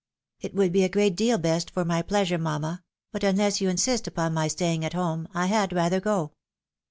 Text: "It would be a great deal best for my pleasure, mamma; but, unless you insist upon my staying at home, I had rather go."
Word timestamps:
"It 0.41 0.55
would 0.55 0.71
be 0.71 0.83
a 0.83 0.89
great 0.89 1.15
deal 1.15 1.37
best 1.37 1.69
for 1.69 1.85
my 1.85 2.01
pleasure, 2.01 2.39
mamma; 2.39 2.81
but, 3.11 3.23
unless 3.23 3.61
you 3.61 3.69
insist 3.69 4.07
upon 4.07 4.33
my 4.33 4.47
staying 4.47 4.83
at 4.83 4.93
home, 4.93 5.27
I 5.35 5.45
had 5.45 5.71
rather 5.71 5.99
go." 6.01 6.31